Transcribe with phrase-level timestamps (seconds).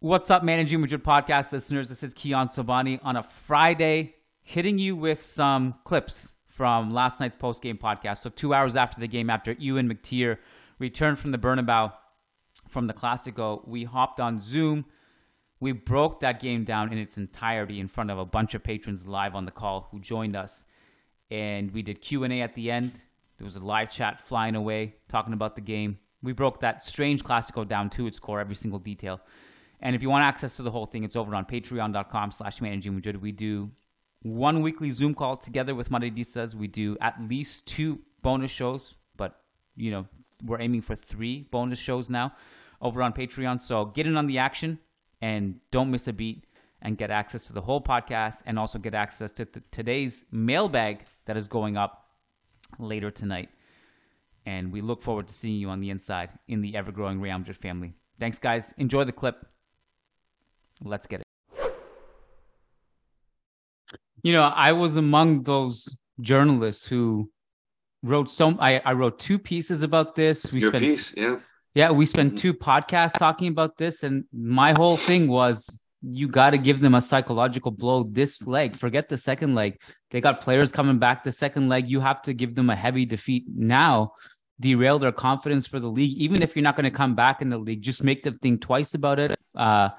[0.00, 1.88] What's up, Managing Madrid podcast listeners?
[1.88, 7.34] This is Kiyan Sobhani on a Friday, hitting you with some clips from last night's
[7.34, 8.18] post game podcast.
[8.18, 10.36] So, two hours after the game, after Euan McTear
[10.78, 11.94] returned from the Bernabeu
[12.68, 14.84] from the Clasico, we hopped on Zoom.
[15.60, 19.06] We broke that game down in its entirety in front of a bunch of patrons
[19.06, 20.66] live on the call who joined us,
[21.30, 22.92] and we did Q and A at the end.
[23.38, 26.00] There was a live chat flying away talking about the game.
[26.22, 29.22] We broke that strange Clasico down to its core, every single detail.
[29.80, 32.94] And if you want access to the whole thing, it's over on patreon.com slash managing
[32.94, 33.20] Madrid.
[33.20, 33.70] We do
[34.22, 36.54] one weekly Zoom call together with Madridistas.
[36.54, 39.40] We do at least two bonus shows, but
[39.76, 40.06] you know,
[40.44, 42.32] we're aiming for three bonus shows now
[42.80, 43.62] over on Patreon.
[43.62, 44.78] So get in on the action
[45.20, 46.46] and don't miss a beat
[46.82, 51.04] and get access to the whole podcast and also get access to th- today's mailbag
[51.24, 52.10] that is going up
[52.78, 53.48] later tonight.
[54.44, 57.38] And we look forward to seeing you on the inside in the ever growing Real
[57.38, 57.94] Madrid family.
[58.20, 58.72] Thanks, guys.
[58.78, 59.46] Enjoy the clip.
[60.82, 61.26] Let's get it.
[64.22, 67.30] You know, I was among those journalists who
[68.02, 68.58] wrote some.
[68.60, 70.52] I, I wrote two pieces about this.
[70.52, 71.36] We Your spent, piece, yeah.
[71.74, 72.38] Yeah, we spent mm-hmm.
[72.38, 76.94] two podcasts talking about this, and my whole thing was you got to give them
[76.94, 78.76] a psychological blow this leg.
[78.76, 79.78] Forget the second leg.
[80.10, 81.88] They got players coming back the second leg.
[81.88, 84.12] You have to give them a heavy defeat now,
[84.60, 86.16] derail their confidence for the league.
[86.16, 88.60] Even if you're not going to come back in the league, just make them think
[88.60, 89.34] twice about it.
[89.54, 89.90] Uh,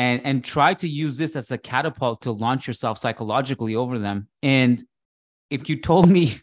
[0.00, 4.28] and and try to use this as a catapult to launch yourself psychologically over them.
[4.42, 4.82] And
[5.50, 6.36] if you told me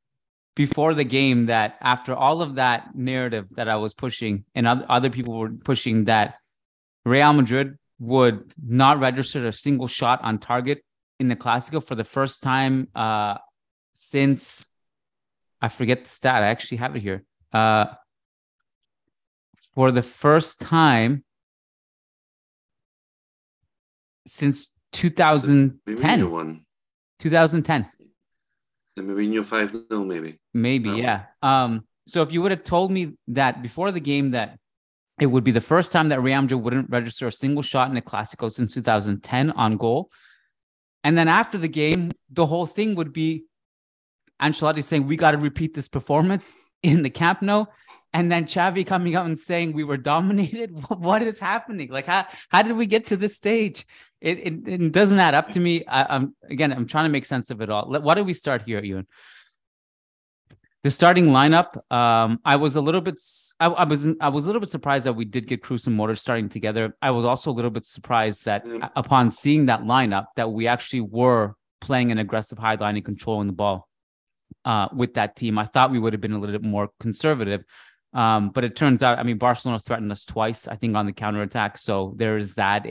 [0.54, 5.10] before the game that after all of that narrative that I was pushing and other
[5.10, 6.36] people were pushing that
[7.04, 10.84] Real Madrid would not register a single shot on target
[11.18, 13.38] in the Clasico for the first time uh,
[13.92, 14.68] since
[15.60, 16.44] I forget the stat.
[16.44, 17.24] I actually have it here.
[17.52, 17.86] Uh,
[19.74, 21.24] for the first time
[24.30, 26.30] since 2010.
[26.30, 26.64] One.
[27.18, 27.86] 2010.
[28.96, 30.38] The Mourinho 5 0, maybe.
[30.54, 31.24] Maybe, yeah.
[31.42, 34.58] Um, so if you would have told me that before the game that
[35.20, 37.96] it would be the first time that Real Madrid wouldn't register a single shot in
[37.96, 40.10] a Clasico since 2010 on goal.
[41.04, 43.44] And then after the game, the whole thing would be
[44.40, 47.66] Ancelotti saying, We got to repeat this performance in the Camp Nou
[48.12, 50.70] and then Xavi coming out and saying we were dominated.
[50.88, 51.88] what is happening?
[51.90, 53.86] Like how how did we get to this stage?
[54.20, 55.84] It it, it doesn't add up to me.
[55.86, 57.86] I, am again, I'm trying to make sense of it all.
[57.88, 59.06] Why do we start here, Euan?
[60.82, 61.76] The starting lineup.
[61.92, 63.20] Um, I was a little bit.
[63.60, 64.08] I, I, was.
[64.20, 66.96] I was a little bit surprised that we did get Kroos and Modric starting together.
[67.02, 68.64] I was also a little bit surprised that
[68.96, 73.46] upon seeing that lineup, that we actually were playing an aggressive high line and controlling
[73.46, 73.88] the ball
[74.64, 75.58] uh, with that team.
[75.58, 77.64] I thought we would have been a little bit more conservative.
[78.12, 81.12] Um, but it turns out, I mean, Barcelona threatened us twice, I think, on the
[81.12, 81.78] counterattack.
[81.78, 82.86] So there is that.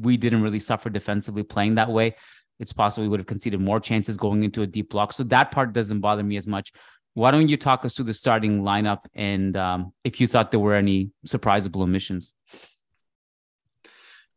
[0.00, 2.16] We didn't really suffer defensively playing that way.
[2.58, 5.12] It's possible we would have conceded more chances going into a deep block.
[5.12, 6.72] So that part doesn't bother me as much.
[7.14, 10.60] Why don't you talk us through the starting lineup and um, if you thought there
[10.60, 12.34] were any surprisable omissions?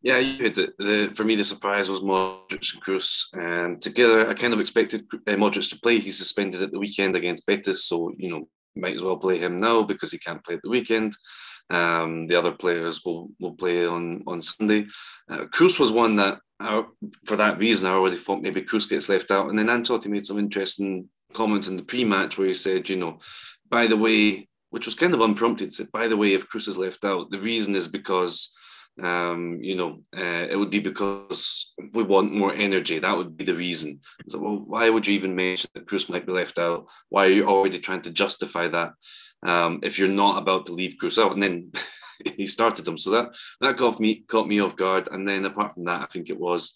[0.01, 0.77] Yeah, you hit it.
[0.77, 3.27] The, for me, the surprise was Modric and Kroos.
[3.33, 5.99] And together, I kind of expected uh, Modric to play.
[5.99, 7.85] He's suspended at the weekend against Betis.
[7.85, 10.69] So, you know, might as well play him now because he can't play at the
[10.69, 11.15] weekend.
[11.69, 14.85] Um, the other players will will play on on Sunday.
[15.29, 16.83] Uh, Kroos was one that, uh,
[17.25, 19.49] for that reason, I already thought maybe Kroos gets left out.
[19.49, 23.19] And then Ancelotti made some interesting comments in the pre-match where he said, you know,
[23.69, 26.77] by the way, which was kind of unprompted, said, by the way, if Kroos is
[26.77, 28.53] left out, the reason is because
[29.01, 32.99] um, you know, uh, it would be because we want more energy.
[32.99, 34.01] That would be the reason.
[34.27, 36.85] So, well, why would you even mention that Kroos might be left out?
[37.09, 38.91] Why are you already trying to justify that
[39.43, 41.33] um, if you're not about to leave Kroos out?
[41.33, 41.71] And then
[42.37, 43.29] he started them, so that
[43.61, 45.09] that caught me caught me off guard.
[45.11, 46.73] And then apart from that, I think it was.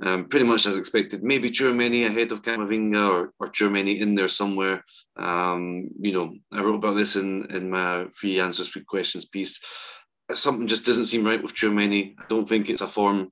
[0.00, 1.22] Um, pretty much as expected.
[1.22, 4.84] Maybe Tchouameni ahead of Camavinga or, or Tchouameni in there somewhere.
[5.16, 9.60] Um, you know, I wrote about this in, in my free answers, free questions piece
[10.34, 12.14] something just doesn't seem right with Tchouameni.
[12.18, 13.30] I don't think it's a form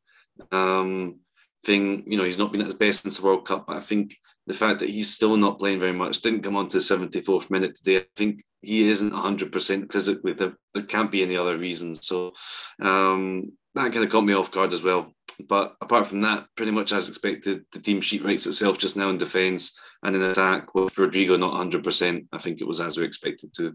[0.52, 1.20] um,
[1.64, 2.04] thing.
[2.06, 3.66] You know, he's not been at his best since the World Cup.
[3.66, 4.16] But I think
[4.46, 7.50] the fact that he's still not playing very much didn't come on to the 74th
[7.50, 7.98] minute today.
[7.98, 10.32] I think he isn't 100% physically.
[10.32, 12.06] There, there can't be any other reasons.
[12.06, 12.32] So
[12.82, 15.12] um, that kind of caught me off guard as well.
[15.48, 19.08] But apart from that, pretty much as expected, the team sheet writes itself just now
[19.08, 22.26] in defence and in attack with Rodrygo not 100%.
[22.32, 23.74] I think it was as we expected to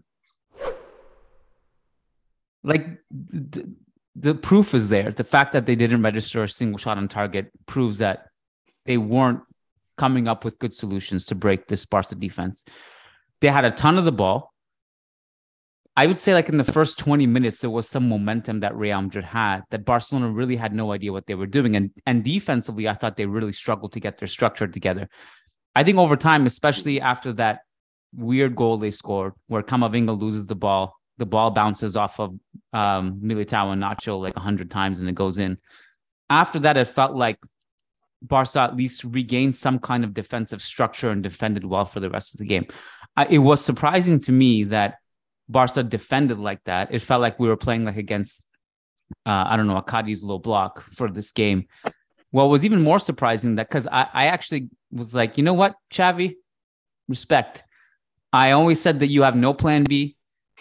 [2.66, 3.72] like the,
[4.16, 5.12] the proof is there.
[5.12, 8.26] The fact that they didn't register a single shot on target proves that
[8.84, 9.40] they weren't
[9.96, 12.64] coming up with good solutions to break this Barca defense.
[13.40, 14.52] They had a ton of the ball.
[15.98, 19.00] I would say like in the first 20 minutes, there was some momentum that Real
[19.00, 21.74] Madrid had that Barcelona really had no idea what they were doing.
[21.76, 25.08] And and defensively, I thought they really struggled to get their structure together.
[25.74, 27.60] I think over time, especially after that
[28.14, 32.38] weird goal they scored where Camavinga loses the ball, the ball bounces off of
[32.72, 35.58] um, Militao and Nacho like 100 times and it goes in.
[36.28, 37.38] After that, it felt like
[38.22, 42.34] Barca at least regained some kind of defensive structure and defended well for the rest
[42.34, 42.66] of the game.
[43.16, 44.96] I, it was surprising to me that
[45.48, 46.92] Barca defended like that.
[46.92, 48.42] It felt like we were playing like against,
[49.24, 51.66] uh, I don't know, a Cadiz low block for this game.
[52.30, 55.76] What was even more surprising that because I, I actually was like, you know what,
[55.90, 56.34] Xavi,
[57.08, 57.62] respect.
[58.32, 60.16] I always said that you have no plan B.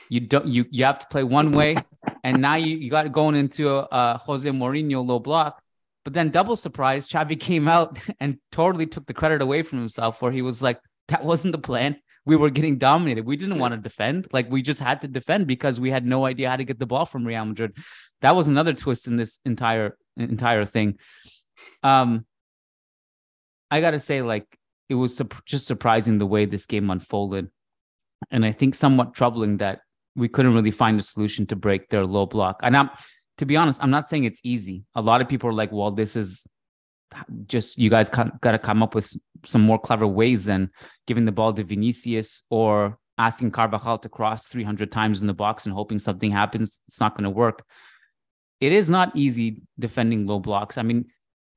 [0.09, 0.47] You don't.
[0.47, 1.75] You you have to play one way,
[2.23, 5.61] and now you, you got going into a, a Jose Mourinho low block.
[6.03, 10.21] But then double surprise, Xavi came out and totally took the credit away from himself,
[10.21, 11.97] where he was like, "That wasn't the plan.
[12.25, 13.25] We were getting dominated.
[13.25, 14.27] We didn't want to defend.
[14.31, 16.85] Like we just had to defend because we had no idea how to get the
[16.85, 17.75] ball from Real Madrid."
[18.21, 20.99] That was another twist in this entire entire thing.
[21.81, 22.25] Um,
[23.71, 24.45] I gotta say, like
[24.87, 27.49] it was su- just surprising the way this game unfolded,
[28.29, 29.81] and I think somewhat troubling that
[30.15, 32.59] we couldn't really find a solution to break their low block.
[32.63, 32.89] And I'm,
[33.37, 34.83] to be honest, I'm not saying it's easy.
[34.95, 36.45] A lot of people are like, well, this is
[37.47, 39.11] just you guys got to come up with
[39.43, 40.69] some more clever ways than
[41.07, 45.65] giving the ball to Vinicius or asking Carvajal to cross 300 times in the box
[45.65, 46.81] and hoping something happens.
[46.87, 47.63] It's not going to work.
[48.59, 50.77] It is not easy defending low blocks.
[50.77, 51.05] I mean,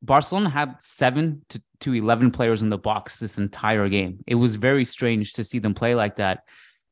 [0.03, 4.23] Barcelona had seven to, to 11 players in the box this entire game.
[4.27, 6.41] It was very strange to see them play like that.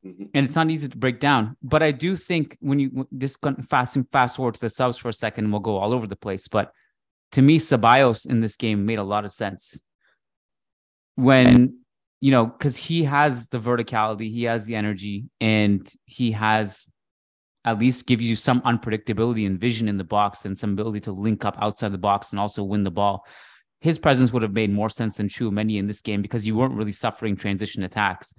[0.05, 0.25] Mm-hmm.
[0.33, 1.57] And it's not easy to break down.
[1.61, 3.37] But I do think when you this
[3.69, 6.47] fast fast forward to the subs for a second, we'll go all over the place.
[6.47, 6.71] But
[7.33, 9.81] to me, Ceballos in this game made a lot of sense.
[11.15, 11.79] When
[12.19, 16.85] you know, because he has the verticality, he has the energy, and he has
[17.65, 21.11] at least gives you some unpredictability and vision in the box and some ability to
[21.11, 23.25] link up outside the box and also win the ball.
[23.81, 26.75] His presence would have made more sense than Tchouameni in this game because you weren't
[26.75, 28.33] really suffering transition attacks.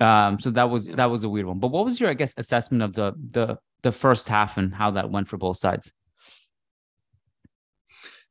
[0.00, 1.60] Um, so that was that was a weird one.
[1.60, 4.92] But what was your, I guess, assessment of the the the first half and how
[4.92, 5.92] that went for both sides?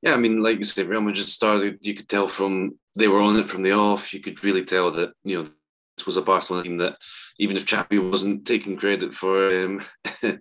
[0.01, 1.77] Yeah, I mean, like you said, Real Madrid started.
[1.81, 4.13] You could tell from they were on it from the off.
[4.13, 5.49] You could really tell that you know
[5.97, 6.97] this was a Barcelona team that,
[7.39, 9.81] even if Xavi wasn't taking credit for um,
[10.23, 10.33] uh,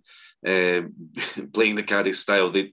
[1.52, 2.72] playing the Cadiz style, they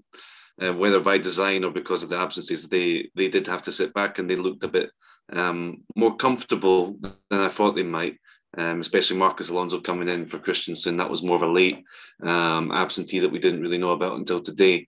[0.61, 3.93] uh, whether by design or because of the absences, they they did have to sit
[3.93, 4.89] back and they looked a bit
[5.31, 8.17] um, more comfortable than I thought they might.
[8.57, 10.97] Um, especially Marcos Alonso coming in for Christensen.
[10.97, 11.83] That was more of a late
[12.23, 14.87] um, absentee that we didn't really know about until today.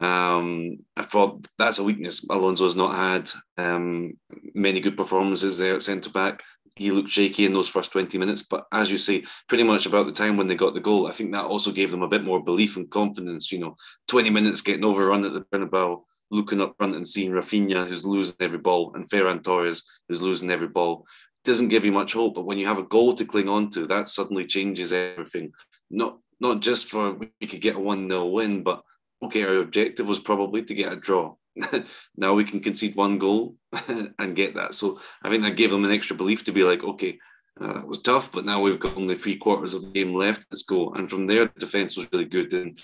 [0.00, 2.24] Um, I thought that's a weakness.
[2.30, 4.14] Alonso has not had um,
[4.54, 6.42] many good performances there at centre back
[6.76, 8.42] he looked shaky in those first 20 minutes.
[8.42, 11.12] But as you say, pretty much about the time when they got the goal, I
[11.12, 13.52] think that also gave them a bit more belief and confidence.
[13.52, 13.76] You know,
[14.08, 18.36] 20 minutes getting overrun at the Bernabeu, looking up front and seeing Rafinha, who's losing
[18.40, 21.04] every ball, and Ferran Torres, who's losing every ball,
[21.44, 22.34] doesn't give you much hope.
[22.34, 25.52] But when you have a goal to cling on to, that suddenly changes everything.
[25.90, 28.82] Not not just for we could get a 1 0 win, but
[29.22, 31.34] okay, our objective was probably to get a draw.
[32.16, 33.56] now we can concede one goal
[34.18, 34.74] and get that.
[34.74, 37.18] So I think that gave them an extra belief to be like, okay,
[37.60, 40.46] uh, that was tough, but now we've got only three quarters of the game left.
[40.50, 40.92] Let's go.
[40.94, 42.52] And from there, the defense was really good.
[42.54, 42.78] And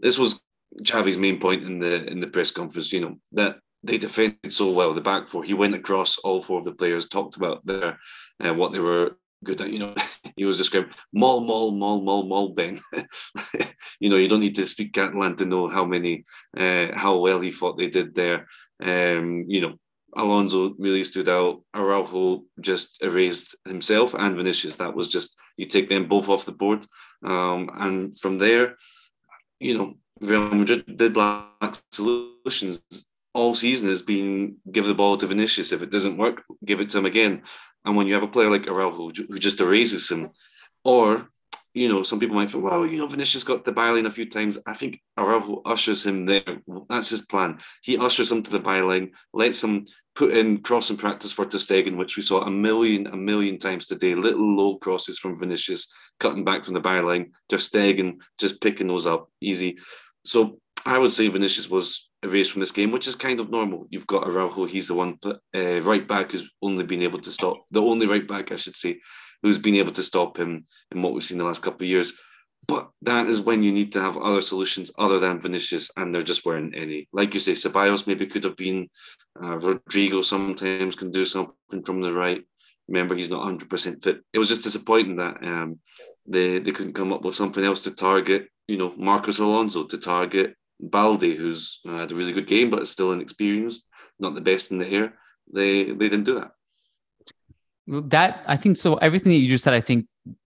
[0.00, 0.40] this was
[0.82, 2.92] Xavi's main point in the in the press conference.
[2.92, 4.94] You know that they defended so well.
[4.94, 7.98] The back four, he went across all four of the players, talked about their
[8.44, 9.70] uh, what they were good at.
[9.70, 9.94] You know,
[10.36, 12.80] he was described maul, maul, maul, maul, maul, Ben.
[14.00, 16.24] you know, you don't need to speak Catalan to know how many,
[16.56, 18.46] uh, how well he thought they did there.
[18.82, 19.74] Um, you know,
[20.16, 21.62] Alonso really stood out.
[21.74, 24.76] Araujo just erased himself and Vinicius.
[24.76, 26.86] That was just you take them both off the board,
[27.22, 28.76] um, and from there,
[29.60, 32.82] you know, Real Madrid did lack solutions
[33.34, 35.72] all season has been give the ball to Vinicius.
[35.72, 37.42] If it doesn't work, give it to him again.
[37.84, 40.30] And when you have a player like Araujo who just erases him,
[40.84, 41.28] or
[41.74, 44.30] you know, some people might think, well, you know, Vinicius got the byline a few
[44.30, 44.58] times.
[44.64, 46.60] I think Araujo ushers him there.
[46.88, 47.58] That's his plan.
[47.82, 52.16] He ushers him to the byline, lets him put in crossing practice for Ter which
[52.16, 54.14] we saw a million, a million times today.
[54.14, 57.30] Little low crosses from Vinicius, cutting back from the byline.
[57.48, 57.58] Ter
[58.38, 59.76] just picking those up easy.
[60.24, 63.86] So I would say Vinicius was erased from this game, which is kind of normal.
[63.90, 67.64] You've got Araujo, he's the one uh, right back who's only been able to stop,
[67.70, 69.00] the only right back, I should say,
[69.42, 72.18] who's been able to stop him in what we've seen the last couple of years.
[72.66, 76.22] But that is when you need to have other solutions other than Vinicius, and there
[76.22, 77.08] just weren't any.
[77.12, 78.88] Like you say, Ceballos maybe could have been.
[79.38, 82.42] Uh, Rodrygo sometimes can do something from the right.
[82.88, 84.20] Remember, he's not 100% fit.
[84.32, 85.78] It was just disappointing that um,
[86.26, 88.48] they they couldn't come up with something else to target.
[88.66, 92.90] You know, Marcos Alonso to target Balde, who's had a really good game but is
[92.90, 93.88] still inexperienced,
[94.18, 95.14] not the best in the air.
[95.52, 96.50] They they didn't do that.
[97.86, 98.94] That I think so.
[98.96, 100.06] Everything that you just said, I think,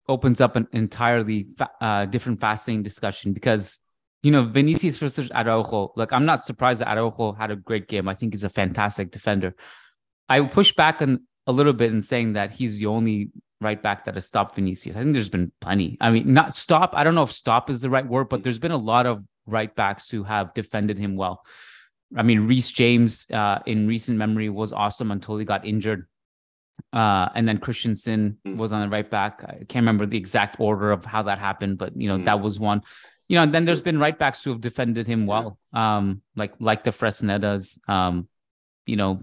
[0.08, 1.48] opens up an entirely
[1.80, 3.80] uh, different, fascinating discussion because
[4.22, 5.92] you know Vinicius versus Araujo.
[5.96, 8.08] Like, I'm not surprised that Araujo had a great game.
[8.08, 9.54] I think he's a fantastic defender.
[10.28, 13.30] I push back on a little bit in saying that he's the only
[13.60, 14.96] right back that has stopped Vinicius.
[14.96, 15.96] I think there's been plenty.
[16.00, 16.90] I mean, not stop.
[16.94, 19.24] I don't know if stop is the right word, but there's been a lot of
[19.46, 21.44] right backs who have defended him well.
[22.16, 26.06] I mean, Reece James uh, in recent memory was awesome until he got injured.
[26.92, 28.56] Uh, and then Christensen mm.
[28.56, 29.42] was on the right back.
[29.42, 32.24] I can't remember the exact order of how that happened, but you know, mm.
[32.26, 32.82] that was one.
[33.28, 35.58] You know, and then there's been right backs who have defended him well.
[35.72, 37.78] Um, like like the Fresnedas.
[37.88, 38.28] Um,
[38.86, 39.20] you know,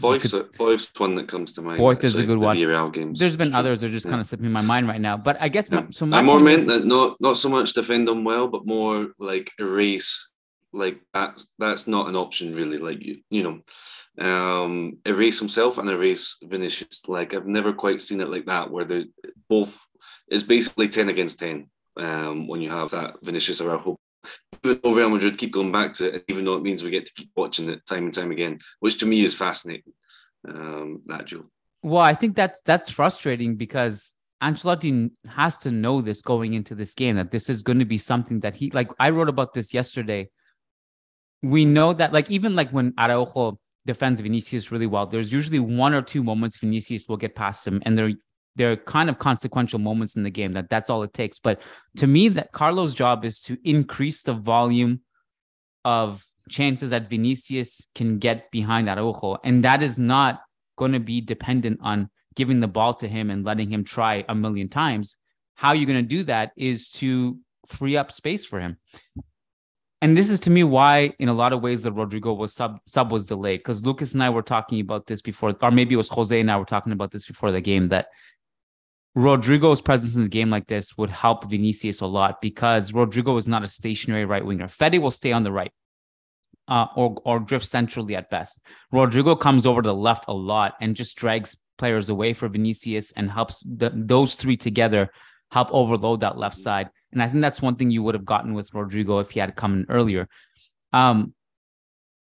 [0.00, 1.80] Foyth's, could, one that comes to mind.
[1.80, 2.56] Foyth is a good one.
[2.92, 3.18] games.
[3.18, 4.10] There's been others that are just yeah.
[4.10, 5.16] kind of slipping my mind right now.
[5.16, 5.80] But I guess yeah.
[5.80, 6.06] my, so.
[6.06, 9.08] My I more meant is, that not not so much defend them well, but more
[9.18, 10.30] like erase.
[10.72, 11.42] Like that.
[11.58, 12.78] That's not an option really.
[12.78, 17.08] Like you, you know, um, erase himself and erase Vinicius.
[17.08, 19.06] Like I've never quite seen it like that, where they
[19.48, 19.80] both
[20.30, 21.70] is basically ten against ten.
[21.96, 23.98] Um, when you have that Vinicius Araujo
[24.62, 27.14] though Real Madrid keep going back to it, even though it means we get to
[27.14, 29.92] keep watching it time and time again, which to me is fascinating.
[30.46, 31.46] Um, that Joe.
[31.82, 36.94] Well, I think that's that's frustrating because Ancelotti has to know this going into this
[36.94, 38.90] game that this is going to be something that he like.
[38.98, 40.30] I wrote about this yesterday.
[41.42, 45.94] We know that like even like when Araujo defends Vinicius really well, there's usually one
[45.94, 48.12] or two moments Vinicius will get past him, and they're
[48.58, 51.38] there are kind of consequential moments in the game that that's all it takes.
[51.38, 51.62] But
[51.96, 55.00] to me, that Carlo's job is to increase the volume
[55.84, 60.40] of chances that Vinicius can get behind Araujo, and that is not
[60.76, 64.34] going to be dependent on giving the ball to him and letting him try a
[64.34, 65.16] million times.
[65.54, 68.76] How you're going to do that is to free up space for him.
[70.00, 72.78] And this is to me why, in a lot of ways, the Rodrygo was sub
[72.86, 75.98] sub was delayed because Lucas and I were talking about this before, or maybe it
[75.98, 78.06] was Jose and I were talking about this before the game that
[79.18, 83.48] Rodrygo's presence in a game like this would help Vinicius a lot because Rodrygo is
[83.48, 84.68] not a stationary right winger.
[84.68, 85.72] Fede will stay on the right
[86.68, 88.60] uh, or, or drift centrally at best.
[88.94, 93.10] Rodrygo comes over to the left a lot and just drags players away for Vinicius
[93.12, 95.10] and helps the, those three together
[95.50, 96.88] help overload that left side.
[97.10, 99.56] And I think that's one thing you would have gotten with Rodrygo if he had
[99.56, 100.28] come in earlier.
[100.92, 101.34] Um,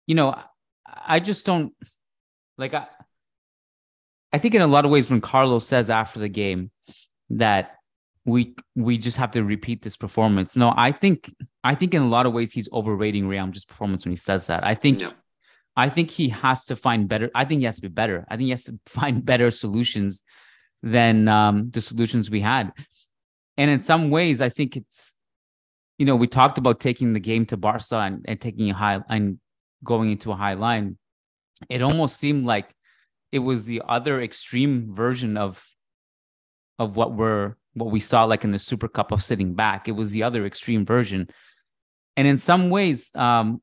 [0.07, 0.35] you know,
[0.85, 1.73] I just don't
[2.57, 2.87] like I
[4.38, 6.70] I think in a lot of ways when Carlos says after the game
[7.32, 7.72] that
[8.24, 10.56] we we just have to repeat this performance.
[10.56, 14.06] No, I think I think in a lot of ways he's overrating Real Madrid's performance
[14.06, 14.63] when he says that.
[14.63, 15.10] I think yeah.
[15.75, 17.32] I think he has to find better.
[17.34, 18.27] I think he has to be better.
[18.29, 20.22] I think he has to find better solutions
[20.84, 22.72] than um, the solutions we had.
[23.58, 25.15] And in some ways, I think it's
[25.98, 29.00] you know we talked about taking the game to Barca and, and taking a high
[29.10, 29.39] and
[29.84, 31.00] going into a high line.
[31.70, 32.70] It almost seemed like
[33.31, 35.65] it was the other extreme version of
[36.79, 39.88] of what we're what we saw like in the Super Cup of sitting back.
[39.88, 41.29] It was the other extreme version,
[42.15, 43.62] and in some ways, um,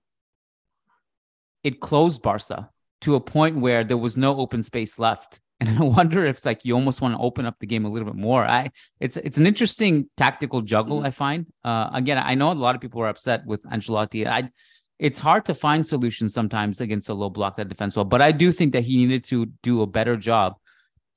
[1.62, 2.70] it closed Barca
[3.02, 5.40] to a point where there was no open space left.
[5.60, 8.06] And I wonder if like you almost want to open up the game a little
[8.06, 8.44] bit more.
[8.44, 10.98] I it's it's an interesting tactical juggle.
[10.98, 11.06] Mm-hmm.
[11.06, 11.46] I find.
[11.62, 14.26] Uh, again, I know a lot of people are upset with Ancelotti.
[14.26, 14.50] I
[14.98, 18.04] it's hard to find solutions sometimes against a low block that defense well.
[18.04, 20.54] But I do think that he needed to do a better job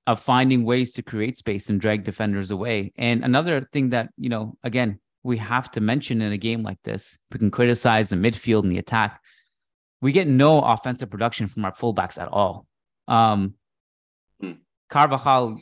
[0.07, 2.93] of finding ways to create space and drag defenders away.
[2.97, 6.81] And another thing that, you know, again, we have to mention in a game like
[6.83, 9.21] this, we can criticize the midfield and the attack.
[10.01, 12.65] We get no offensive production from our fullbacks at all.
[13.07, 13.55] Um,
[14.39, 14.53] hmm.
[14.89, 15.59] Carvajal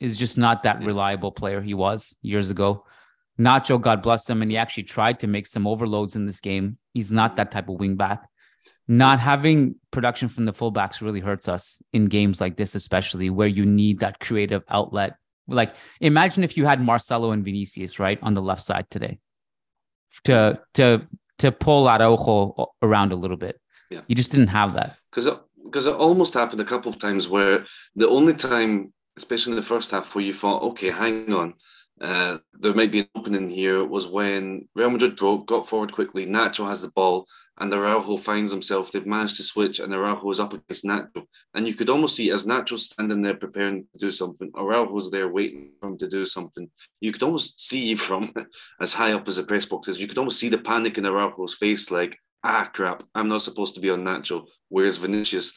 [0.00, 2.84] is just not that reliable player he was years ago.
[3.38, 6.78] Nacho, God bless him, and he actually tried to make some overloads in this game.
[6.92, 8.20] He's not that type of wingback.
[8.88, 13.46] Not having production from the fullbacks really hurts us in games like this, especially where
[13.46, 15.16] you need that creative outlet.
[15.46, 19.18] Like, imagine if you had Marcelo and Vinicius right on the left side today,
[20.24, 21.06] to to
[21.38, 23.60] to pull Araujo around a little bit.
[23.90, 24.00] Yeah.
[24.06, 25.28] You just didn't have that because
[25.64, 29.56] because it, it almost happened a couple of times where the only time, especially in
[29.56, 31.54] the first half, where you thought, okay, hang on,
[32.00, 36.26] uh, there might be an opening here was when Real Madrid broke, got forward quickly.
[36.26, 37.26] Nacho has the ball,
[37.58, 38.92] and Araujo finds himself.
[38.92, 41.26] They've managed to switch, and Araujo is up against Nacho.
[41.54, 45.28] And you could almost see as Nacho standing there preparing to do something, Araujo's there
[45.28, 46.70] waiting for him to do something.
[47.00, 48.32] You could almost see from
[48.80, 51.04] as high up as the press box is, you could almost see the panic in
[51.04, 54.46] Araujo's face, like, ah, crap, I'm not supposed to be on Nacho.
[54.68, 55.52] Where's Vinicius?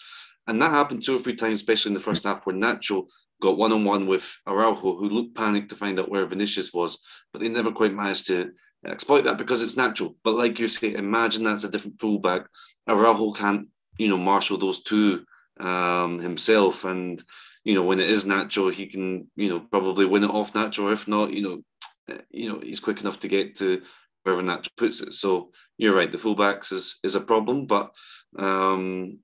[0.47, 3.05] And that happened two or three times, especially in the first half, where Nacho
[3.41, 7.03] got one on one with Araujo, who looked panicked to find out where Vinicius was,
[7.33, 8.51] but they never quite managed to
[8.85, 10.15] exploit that because it's Nacho.
[10.23, 12.43] But like you say, imagine that's a different fullback.
[12.87, 13.67] Araujo can't,
[13.97, 15.25] you know, marshal those two
[15.59, 17.21] um, himself, and
[17.63, 20.93] you know when it is Nacho, he can, you know, probably win it off Nacho.
[20.93, 21.61] If not, you know,
[22.09, 23.81] eh, you know, he's quick enough to get to
[24.23, 25.13] wherever Nacho puts it.
[25.13, 27.91] So you're right, the fullbacks is is a problem, but
[28.37, 29.19] um,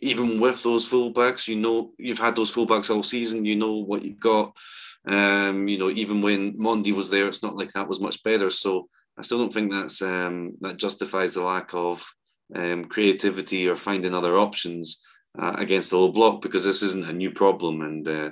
[0.00, 3.44] even with those fullbacks, you know you've had those fullbacks all season.
[3.44, 4.56] You know what you've got.
[5.06, 8.50] Um, you know, even when Mendy was there, it's not like that was much better.
[8.50, 8.88] So
[9.18, 12.04] I still don't think that's um, that justifies the lack of
[12.54, 15.02] um, creativity or finding other options
[15.38, 18.30] uh, against the low block because this isn't a new problem, and uh,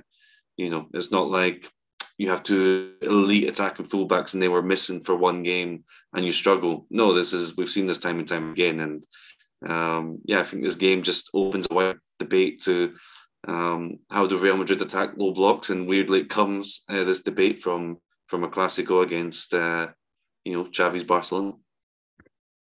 [0.57, 1.71] you know it's not like
[2.19, 6.33] you have two elite attacking fullbacks and they were missing for one game and you
[6.33, 6.87] struggle.
[6.89, 9.05] No, this is we've seen this time and time again, and
[9.65, 12.95] um, yeah, I think this game just opens a wide debate to
[13.49, 17.63] um, how do Real Madrid attack low blocks, and weirdly it comes uh, this debate
[17.63, 19.89] from from a Clásico against uh,
[20.45, 21.53] you know Xavi's Barcelona.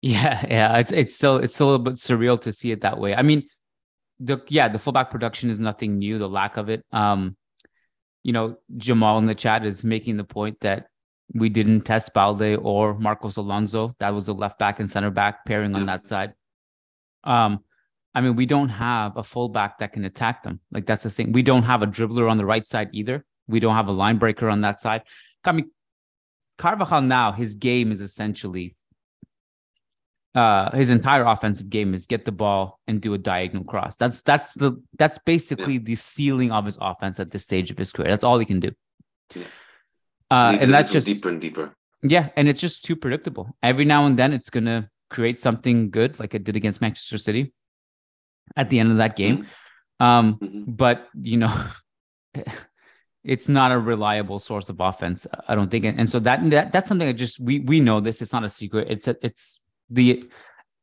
[0.01, 3.15] Yeah, yeah, it's it's so it's a little bit surreal to see it that way.
[3.15, 3.43] I mean,
[4.19, 6.17] the yeah, the fullback production is nothing new.
[6.17, 7.37] The lack of it, um,
[8.23, 10.87] you know, Jamal in the chat is making the point that
[11.33, 13.95] we didn't test Balde or Marcos Alonso.
[13.99, 15.87] That was a left back and center back pairing on yeah.
[15.87, 16.33] that side.
[17.23, 17.59] Um,
[18.15, 20.59] I mean, we don't have a fullback that can attack them.
[20.71, 21.31] Like that's the thing.
[21.31, 23.25] We don't have a dribbler on the right side either.
[23.47, 25.01] We don't have a line breaker on that side.
[25.43, 25.71] I mean,
[26.57, 28.75] Carvajal now, his game is essentially
[30.35, 33.95] uh his entire offensive game is get the ball and do a diagonal cross.
[33.95, 37.91] That's that's the that's basically the ceiling of his offense at this stage of his
[37.91, 38.09] career.
[38.09, 38.71] That's all he can do.
[39.35, 39.43] Yeah.
[40.31, 41.75] Uh, and that's just deeper and deeper.
[42.01, 43.55] Yeah, and it's just too predictable.
[43.61, 47.53] Every now and then, it's gonna create something good, like it did against Manchester City
[48.55, 49.37] at the end of that game.
[49.37, 50.05] Mm-hmm.
[50.05, 50.71] Um, mm-hmm.
[50.71, 51.67] But you know,
[53.23, 55.25] it's not a reliable source of offense.
[55.47, 58.21] I don't think, and so that, that that's something that just we we know this.
[58.21, 58.87] It's not a secret.
[58.89, 60.29] It's a, it's the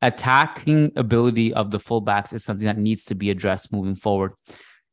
[0.02, 4.32] attacking ability of the fullbacks is something that needs to be addressed moving forward.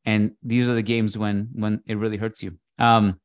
[0.04, 2.58] And these are the games when when it really hurts you.
[2.78, 3.20] Um,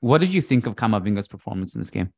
[0.00, 2.12] what did you think of Camavinga's performance in this game?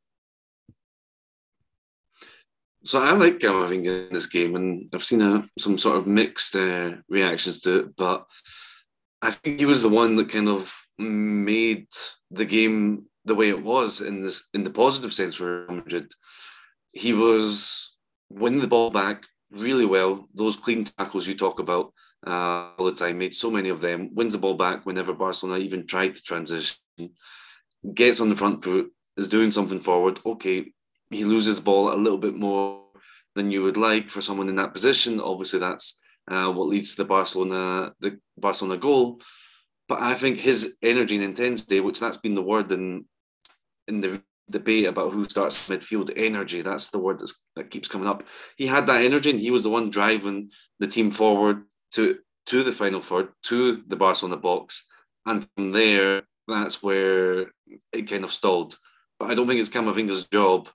[2.85, 6.55] So I like Camavinga in this game, and I've seen a, some sort of mixed
[6.55, 8.25] uh, reactions to it, but
[9.21, 11.87] I think he was the one that kind of made
[12.31, 16.11] the game the way it was in this in the positive sense for Madrid.
[16.93, 17.95] He was
[18.29, 20.27] winning the ball back really well.
[20.33, 21.93] Those clean tackles you talk about
[22.25, 24.13] uh, all the time, made so many of them.
[24.13, 26.77] Wins the ball back whenever Barcelona even tried to transition.
[27.93, 30.19] Gets on the front foot, is doing something forward.
[30.25, 30.73] Okay,
[31.09, 32.83] he loses the ball a little bit more
[33.35, 35.19] than you would like for someone in that position.
[35.19, 39.21] Obviously, that's uh, what leads to the Barcelona the Barcelona goal.
[39.87, 43.05] But I think his energy and intensity, which that's been the word in
[43.87, 46.61] in the debate about who starts midfield, energy.
[46.61, 48.23] That's the word that's, that keeps coming up.
[48.57, 52.63] He had that energy, and he was the one driving the team forward to to
[52.63, 54.87] the final third, to the Barcelona box,
[55.25, 57.51] and from there, that's where
[57.93, 58.75] it kind of stalled.
[59.19, 60.69] But I don't think it's Camavinga's job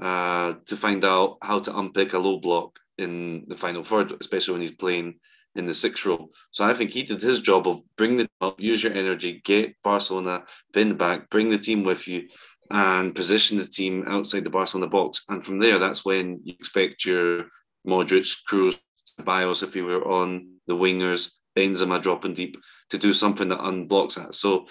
[0.00, 4.52] uh, to find out how to unpick a low block in the final third, especially
[4.52, 5.14] when he's playing
[5.54, 6.30] in the sixth row.
[6.50, 9.80] So I think he did his job of bring the up, use your energy, get
[9.82, 12.28] Barcelona pinned back, bring the team with you,
[12.70, 15.24] and position the team outside the Barcelona box.
[15.28, 17.44] And from there, that's when you expect your
[17.86, 18.78] Modric, Kroos,
[19.22, 22.56] Bios, if you were on the wingers, Benzema dropping deep
[22.90, 24.34] to do something that unblocks that.
[24.34, 24.66] So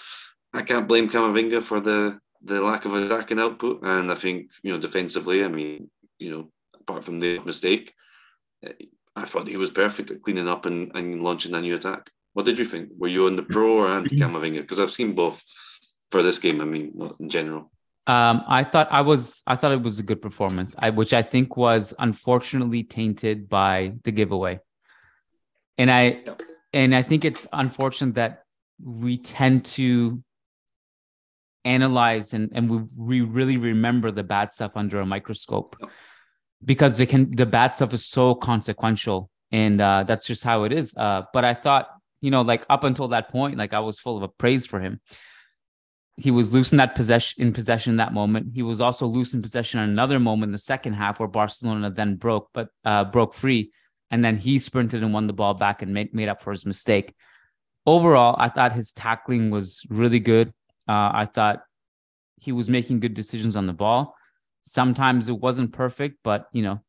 [0.53, 3.79] I can't blame Camavinga for the the lack of attacking output.
[3.83, 7.93] And I think, you know, defensively, I mean, you know, apart from the mistake,
[8.63, 8.73] eh,
[9.15, 12.09] I thought he was perfect at cleaning up and, and launching a new attack.
[12.33, 12.89] What did you think?
[12.97, 14.61] Were you on the pro or anti Camavinga?
[14.61, 15.41] Because I've seen both
[16.11, 16.61] for this game.
[16.61, 17.71] I mean, not in general.
[18.07, 21.21] Um, I thought I was I thought it was a good performance, I, which I
[21.21, 24.59] think was unfortunately tainted by the giveaway.
[25.77, 26.23] And I
[26.73, 28.43] and I think it's unfortunate that
[28.83, 30.21] we tend to
[31.65, 35.75] analyze and, and we, we really remember the bad stuff under a microscope.
[36.63, 40.71] Because it can the bad stuff is so consequential and uh, that's just how it
[40.71, 40.93] is.
[40.95, 41.87] Uh, but i thought
[42.21, 44.79] you know like up until that point like i was full of a praise for
[44.79, 45.01] him.
[46.15, 48.51] He was loose in that possession in possession in that moment.
[48.53, 51.91] He was also loose in possession in another moment in the second half where barcelona
[51.91, 53.71] then broke but uh, broke free.
[54.09, 56.65] And then he sprinted and won the ball back and made, made up for his
[56.65, 57.13] mistake.
[57.85, 60.53] Overall i thought his tackling was really good
[60.87, 61.63] uh, I thought
[62.39, 64.15] he was making good decisions on the ball.
[64.63, 66.79] Sometimes it wasn't perfect, but you know,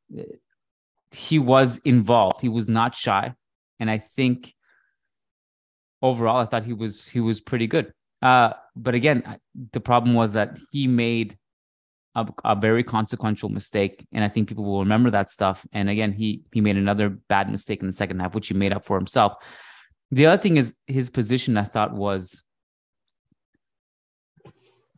[1.11, 2.41] he was involved.
[2.41, 3.35] He was not shy,
[3.81, 4.55] and I think
[6.03, 7.93] overall, I thought he was he was pretty good.
[8.23, 9.39] Uh, but again,
[9.73, 11.37] the problem was that he made
[12.15, 15.67] a, a, very consequential mistake, and I think people will remember that stuff.
[15.73, 18.73] And again, he he made another bad mistake in the second half, which he made
[18.73, 19.35] up for himself.
[20.11, 21.57] The other thing is his position.
[21.57, 22.44] I thought was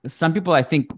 [0.06, 0.90] some people I think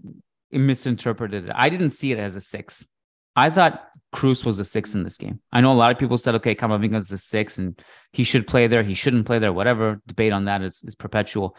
[0.51, 1.51] misinterpreted it.
[1.55, 2.87] I didn't see it as a six.
[3.35, 5.39] I thought Kroos was a six in this game.
[5.51, 7.79] I know a lot of people said, okay, Camavinga's the six and
[8.11, 8.83] he should play there.
[8.83, 9.53] He shouldn't play there.
[9.53, 11.55] Whatever debate on that is, is perpetual.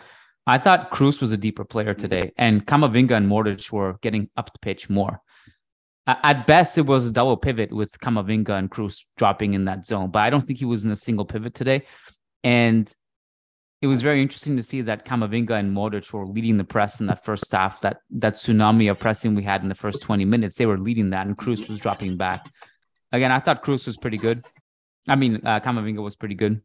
[0.47, 4.53] I thought Kroos was a deeper player today, and Camavinga and Modric were getting up
[4.53, 5.21] the pitch more.
[6.07, 10.11] At best, it was a double pivot with Kamavinga and Kroos dropping in that zone,
[10.11, 11.83] but I don't think he was in a single pivot today.
[12.43, 12.93] And
[13.83, 17.07] it was very interesting to see that Camavinga and Modric were leading the press in
[17.07, 17.81] that first half.
[17.81, 21.11] That that tsunami of pressing we had in the first 20 minutes, they were leading
[21.11, 22.47] that, and Kroos was dropping back.
[23.13, 24.45] Again, I thought Kroos was pretty good.
[25.09, 26.61] I mean, uh, Camavinga was pretty good,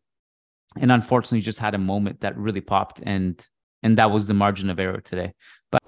[0.78, 3.44] and unfortunately, just had a moment that really popped, and
[3.82, 5.34] and that was the margin of error today.
[5.72, 5.82] But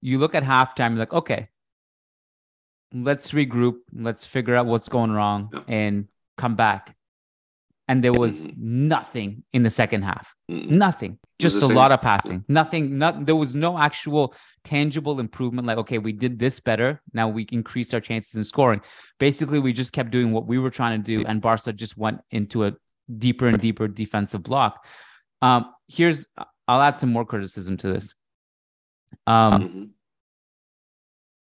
[0.00, 1.48] you look at halftime, you're like, okay,
[2.94, 6.94] let's regroup, let's figure out what's going wrong, and come back
[7.90, 8.86] and there was mm-hmm.
[8.86, 10.32] nothing in the second half.
[10.48, 10.78] Mm-hmm.
[10.78, 11.18] Nothing.
[11.40, 12.44] Just a lot of passing.
[12.46, 12.98] Nothing.
[12.98, 15.66] Not there was no actual tangible improvement.
[15.66, 17.02] Like, okay, we did this better.
[17.12, 18.80] Now we increased our chances in scoring.
[19.18, 22.20] Basically, we just kept doing what we were trying to do, and Barca just went
[22.30, 22.74] into a
[23.18, 24.86] deeper and deeper defensive block.
[25.42, 26.28] Um, here's
[26.68, 28.14] I'll add some more criticism to this.
[29.26, 29.90] Um,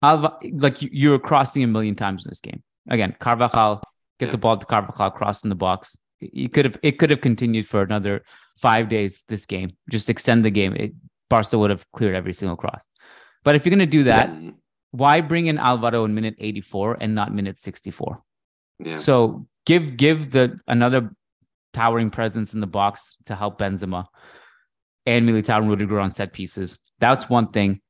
[0.02, 0.60] mm-hmm.
[0.60, 2.62] Like you're crossing a million times in this game.
[2.88, 3.82] Again, Carvajal,
[4.20, 4.30] get yeah.
[4.30, 7.66] the ball to Carvajal, cross in the box it could have it could have continued
[7.66, 8.24] for another
[8.56, 9.24] five days.
[9.28, 10.74] This game, just extend the game.
[10.74, 10.92] It,
[11.28, 12.82] Barca would have cleared every single cross.
[13.44, 14.50] But if you're going to do that, yeah.
[14.90, 18.22] why bring in Alvaro in minute 84 and not minute 64?
[18.80, 18.96] Yeah.
[18.96, 21.10] So give give the another
[21.72, 24.06] towering presence in the box to help Benzema
[25.06, 26.78] and Militao and Rudiger on set pieces.
[26.98, 27.80] That's one thing.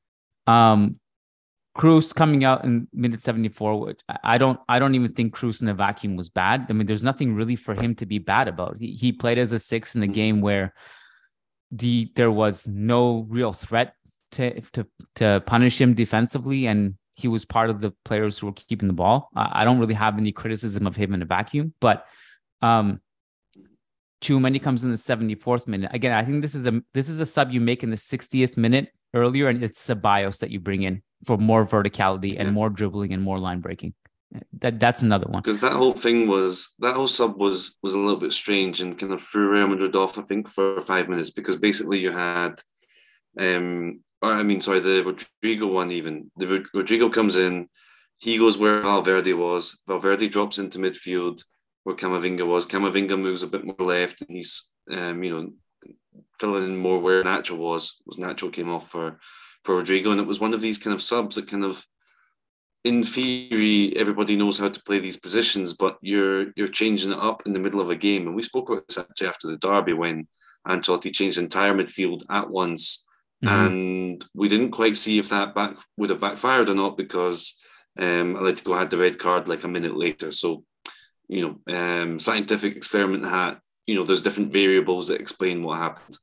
[0.47, 0.99] Um,
[1.79, 5.69] Kroos coming out in minute 74, which I don't I don't even think Kroos in
[5.69, 6.67] a vacuum was bad.
[6.69, 8.79] I mean, there's nothing really for him to be bad about.
[8.79, 10.75] He, he played as a six in the game where
[11.71, 13.95] the there was no real threat
[14.33, 14.87] to to
[15.17, 18.95] to punish him defensively, and he was part of the players who were keeping the
[18.95, 19.29] ball.
[19.37, 22.07] I, I don't really have any criticism of him in a vacuum, but
[22.61, 23.01] um
[24.21, 25.93] Tchouameni comes in the 74th minute.
[25.95, 28.57] Again, I think this is a this is a sub you make in the 60th
[28.57, 32.53] minute earlier, and it's Ceballos that you bring in for more verticality and yeah.
[32.53, 33.95] more dribbling and more line breaking.
[34.61, 35.43] That that's another one.
[35.43, 38.99] Because that whole thing was that whole sub was was a little bit strange and
[38.99, 40.19] kind of threw Real Madrid off.
[40.19, 42.61] I think for five minutes because basically you had,
[43.39, 45.03] um, or I mean, sorry, the
[45.43, 47.69] Rodrygo one even the Rodrygo comes in,
[48.19, 49.81] he goes where Valverde was.
[49.87, 51.43] Valverde drops into midfield
[51.85, 52.67] where Camavinga was.
[52.67, 55.51] Camavinga moves a bit more left and he's um, you know
[56.39, 57.97] filling in more where Nacho was.
[58.05, 59.19] Was Nacho came off for
[59.69, 61.85] for Rodrygo, and it was one of these kind of subs that kind of,
[62.85, 67.43] in theory, everybody knows how to play these positions, but you're you're changing it up
[67.45, 68.27] in the middle of a game.
[68.27, 70.27] And we spoke about this actually after the derby when
[70.67, 73.05] Ancelotti changed the entire midfield at once,
[73.45, 73.55] mm-hmm.
[73.55, 77.61] and we didn't quite see if that back would have backfired or not because
[77.99, 80.33] um, Atletico had the red card like a minute later.
[80.33, 80.65] So,
[81.29, 83.61] you know, um, scientific experiment hat.
[83.87, 86.17] You know, there's different variables that explain what happened.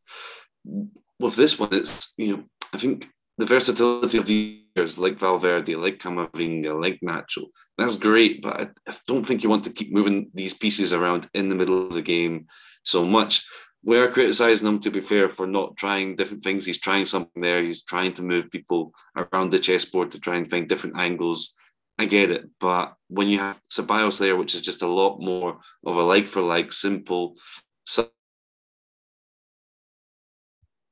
[1.19, 4.25] With this one, it's you know, I think the versatility of
[4.73, 7.45] players like Valverde, like Camavinga, like Nacho,
[7.77, 8.41] that's great.
[8.41, 11.55] But I, I, don't think you want to keep moving these pieces around in the
[11.55, 12.47] middle of the game
[12.83, 13.45] so much.
[13.83, 16.65] We are criticizing him, to be fair, for not trying different things.
[16.65, 17.61] He's trying something there.
[17.61, 21.55] He's trying to move people around the chessboard to try and find different angles.
[21.99, 22.49] I get it.
[22.59, 26.27] But when you have Ceballos there, which is just a lot more of a like
[26.27, 27.35] for like, simple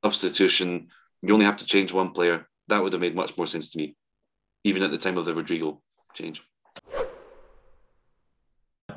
[0.03, 0.89] substitution
[1.23, 2.47] you only have to change one player.
[2.67, 3.95] That would have made much more sense to me,
[4.63, 5.79] even at the time of the Rodrygo
[6.13, 6.43] change.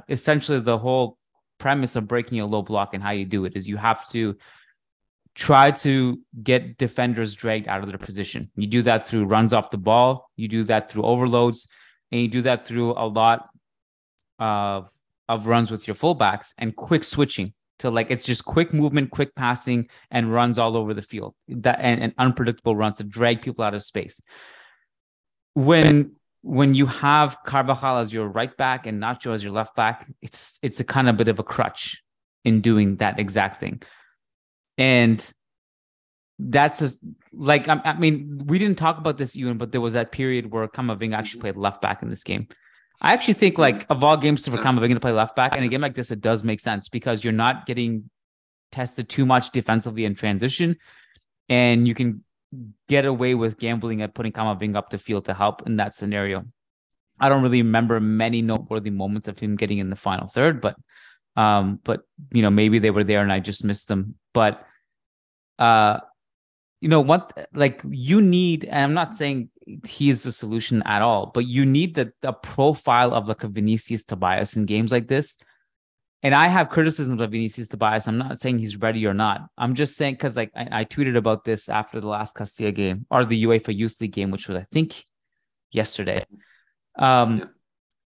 [0.09, 1.19] Essentially, the whole
[1.59, 4.37] premise of breaking a low block and how you do it is you have to
[5.35, 8.51] try to get defenders dragged out of their position.
[8.57, 11.69] You do that through runs off the ball, you do that through overloads,
[12.11, 13.49] and you do that through a lot
[14.39, 14.91] of
[15.29, 19.35] of runs with your fullbacks and quick switching to like it's just quick movement, quick
[19.35, 21.35] passing, and runs all over the field.
[21.49, 24.21] That and, and unpredictable runs to drag people out of space.
[25.55, 26.13] When
[26.43, 30.59] when you have Carvajal as your right back and Nacho as your left back, it's
[30.63, 32.03] it's a kind of bit of a crutch
[32.45, 33.83] in doing that exact thing.
[34.79, 35.19] And
[36.39, 36.91] that's a,
[37.33, 40.53] like I, I mean we didn't talk about this even, but there was that period
[40.53, 42.49] where Camavinga actually played left back in this game.
[43.01, 45.63] I actually think like of all games to for Camavinga to play left back, in
[45.63, 48.11] a game like this, it does make sense because you're not getting
[48.73, 50.77] tested too much defensively in transition,
[51.49, 52.25] and you can
[52.89, 56.45] get away with gambling at putting Camavinga up the field to help in that scenario.
[57.19, 60.77] I don't really remember many noteworthy moments of him getting in the final third, but
[61.37, 62.01] um, but
[62.33, 64.15] you know, maybe they were there and I just missed them.
[64.33, 64.65] But
[65.59, 66.01] uh,
[66.81, 69.49] you know what like you need and i'm not saying
[69.85, 73.49] he is the solution at all but you need the, the profile of like a
[73.49, 75.37] vinicius tobias in games like this.
[76.23, 78.09] And i have criticisms of vinicius tobias.
[78.09, 79.43] I'm not saying he's ready or not.
[79.59, 83.07] I'm just saying because like I, I, tweeted about this after the last castilla game
[83.11, 85.05] or the uefa youth league game which was i think
[85.71, 86.25] yesterday.
[86.99, 87.45] Um yeah.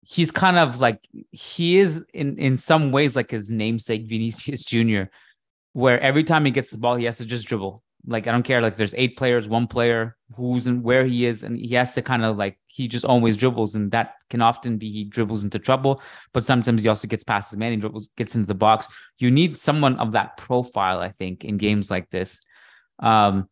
[0.03, 1.01] he's kind of like
[1.31, 5.11] he is in in some ways like his namesake vinicius junior
[5.73, 8.43] where every time he gets the ball he has to just dribble like I don't
[8.43, 8.61] care.
[8.61, 12.03] Like there's eight players, one player who's and where he is, and he has to
[12.03, 15.59] kind of like he just always dribbles, and that can often be he dribbles into
[15.59, 16.01] trouble.
[16.33, 18.87] But sometimes he also gets past his man, he dribbles, gets into the box.
[19.19, 22.41] You need someone of that profile, I think, in games like this.
[23.01, 23.49] Um,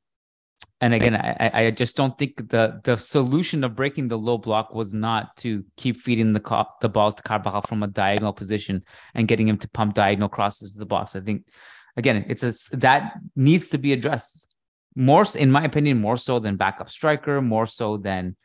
[0.81, 4.75] and again, I, I just don't think the the solution of breaking the low block
[4.75, 8.85] was not to keep feeding the cop, the ball to Carvajal from a diagonal position
[9.15, 11.17] and getting him to pump diagonal crosses to the box.
[11.17, 11.49] I think
[11.97, 14.49] again, it's a that needs to be addressed
[14.97, 18.37] more, in my opinion, more so than backup striker, more so than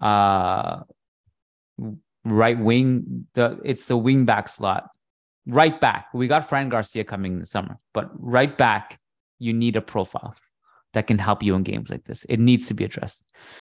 [0.00, 0.80] uh
[2.24, 3.26] right wing.
[3.34, 4.90] The it's the wing back slot.
[5.46, 9.00] Right back, we got Fran Garcia coming in the summer, but right back,
[9.40, 10.36] you need a profile
[10.94, 12.24] that can help you in games like this.
[12.28, 13.28] It needs to be addressed.